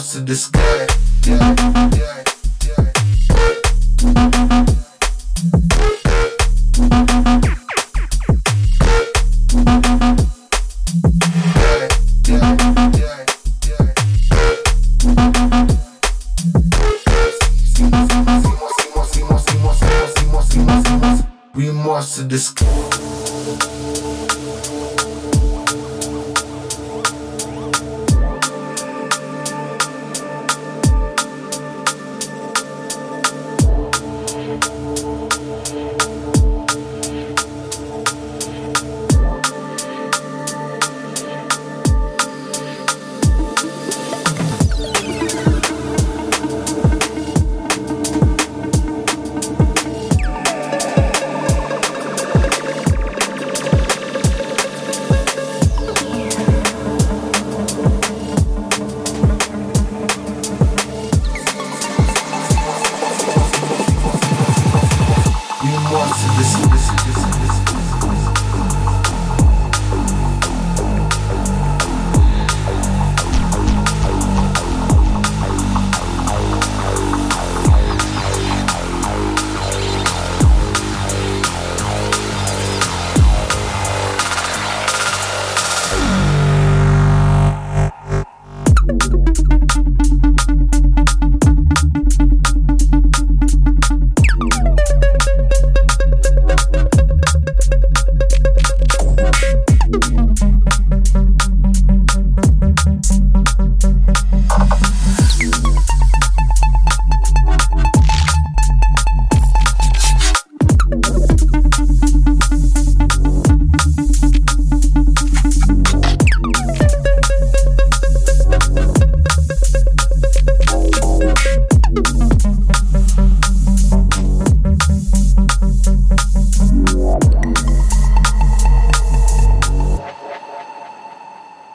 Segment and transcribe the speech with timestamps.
[0.00, 0.88] Monster disguise.
[1.26, 1.54] Yeah,
[1.92, 2.19] yeah,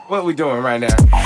[0.08, 1.25] What we doing right now?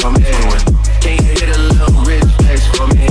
[0.00, 0.24] for me.
[1.00, 3.07] Can you hit a little rich flex for me.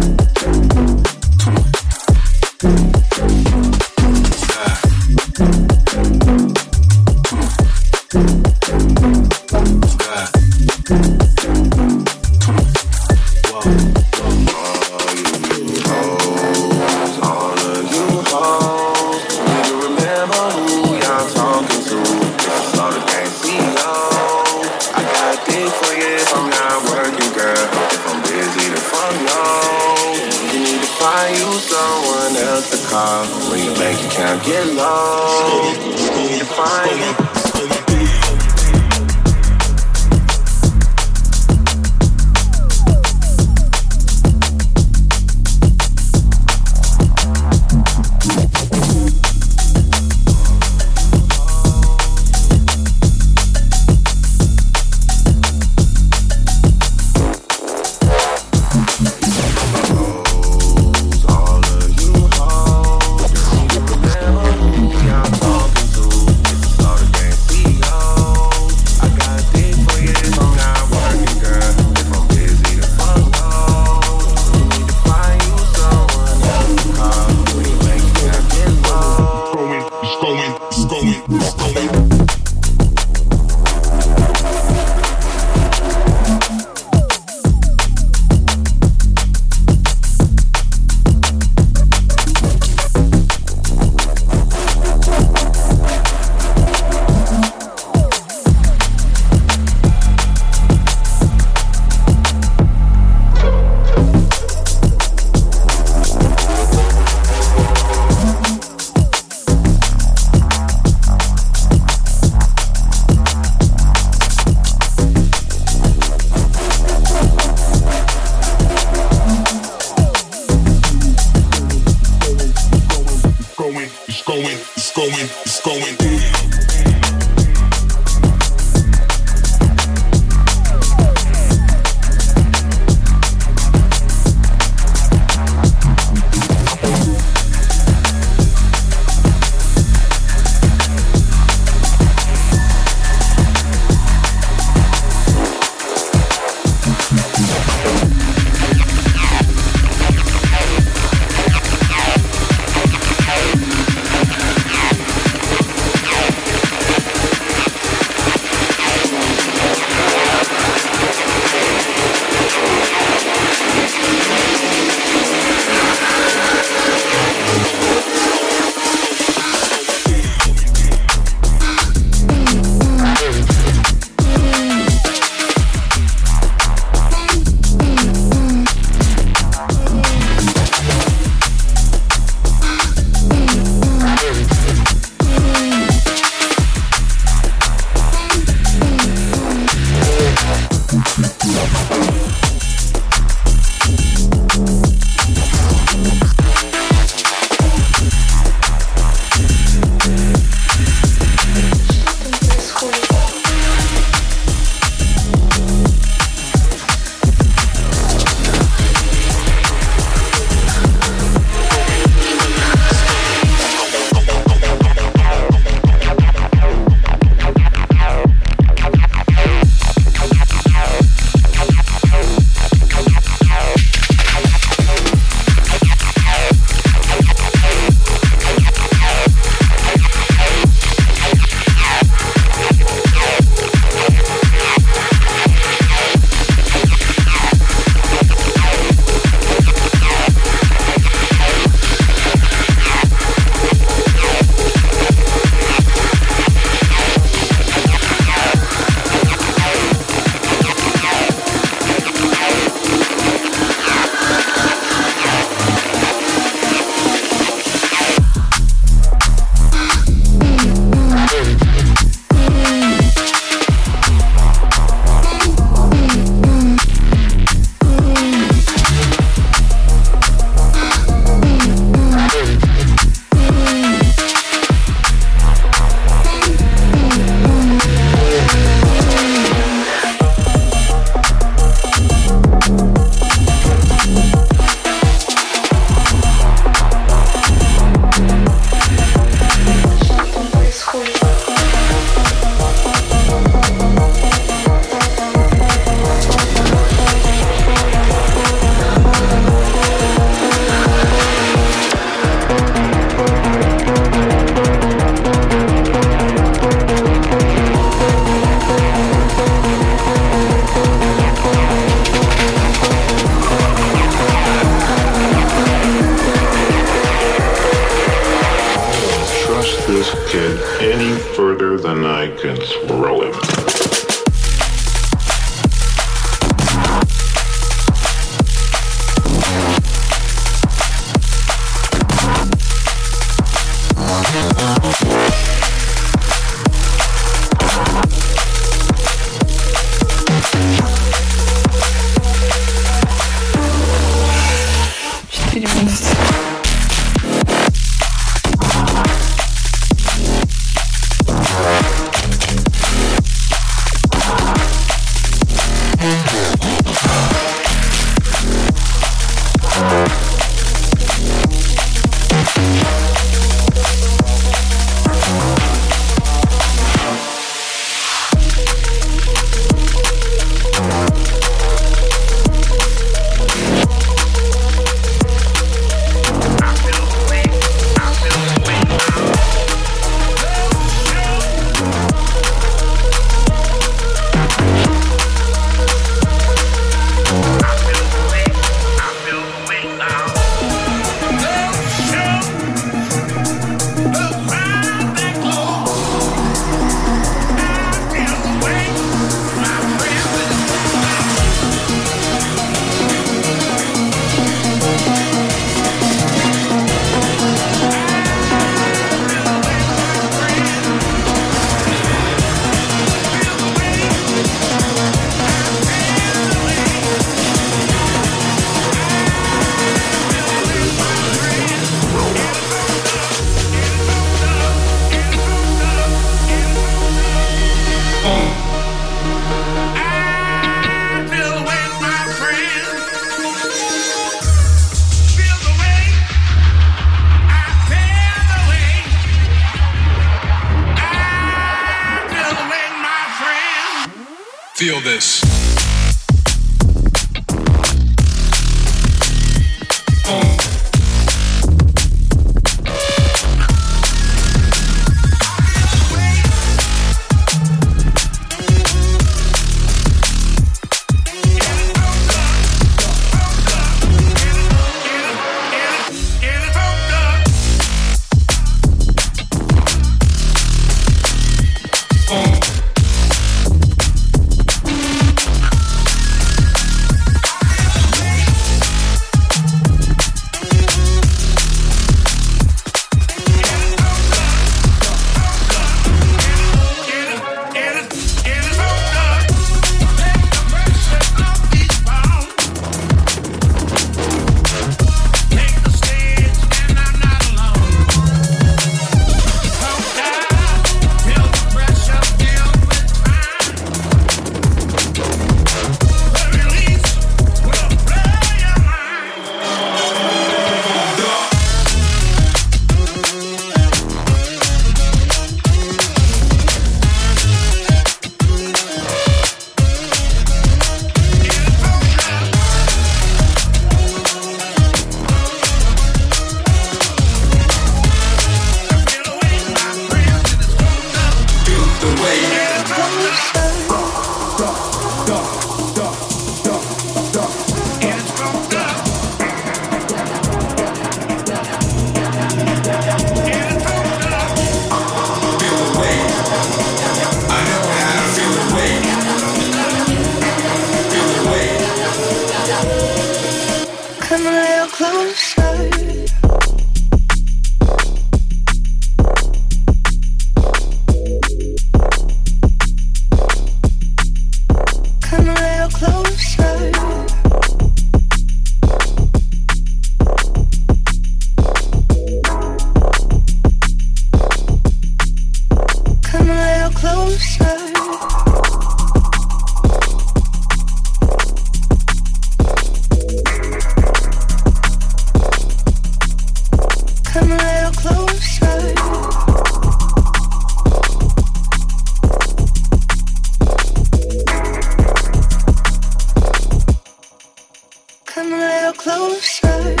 [598.41, 600.00] come a little closer.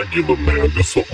[0.00, 0.70] Shit is regular, man.
[0.74, 1.09] That's what